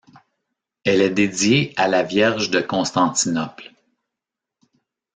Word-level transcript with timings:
Elle 0.83 0.99
est 0.99 1.11
dédiée 1.11 1.75
à 1.77 1.87
la 1.87 2.01
Vierge 2.01 2.49
de 2.49 2.59
Constantinople. 2.59 3.71